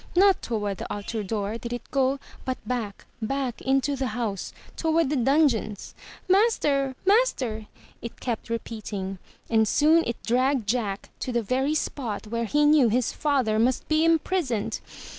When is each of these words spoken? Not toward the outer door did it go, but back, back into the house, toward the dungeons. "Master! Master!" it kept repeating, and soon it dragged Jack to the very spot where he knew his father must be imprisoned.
Not 0.15 0.41
toward 0.41 0.77
the 0.77 0.91
outer 0.91 1.21
door 1.21 1.59
did 1.59 1.71
it 1.73 1.91
go, 1.91 2.17
but 2.43 2.57
back, 2.67 3.05
back 3.21 3.61
into 3.61 3.95
the 3.95 4.07
house, 4.17 4.51
toward 4.75 5.11
the 5.11 5.15
dungeons. 5.15 5.93
"Master! 6.27 6.95
Master!" 7.05 7.67
it 8.01 8.19
kept 8.19 8.49
repeating, 8.49 9.19
and 9.47 9.67
soon 9.67 10.03
it 10.07 10.17
dragged 10.23 10.67
Jack 10.67 11.11
to 11.19 11.31
the 11.31 11.43
very 11.43 11.75
spot 11.75 12.25
where 12.25 12.45
he 12.45 12.65
knew 12.65 12.89
his 12.89 13.11
father 13.11 13.59
must 13.59 13.87
be 13.87 14.03
imprisoned. 14.03 14.79